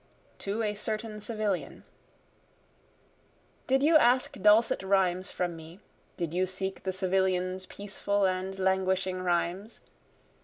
To 0.39 0.63
a 0.63 0.73
Certain 0.73 1.21
Civilian 1.21 1.83
Did 3.67 3.83
you 3.83 3.95
ask 3.97 4.33
dulcet 4.41 4.81
rhymes 4.81 5.29
from 5.29 5.55
me? 5.55 5.79
Did 6.17 6.33
you 6.33 6.47
seek 6.47 6.81
the 6.81 6.91
civilian's 6.91 7.67
peaceful 7.67 8.25
and 8.25 8.57
languishing 8.57 9.21
rhymes? 9.21 9.79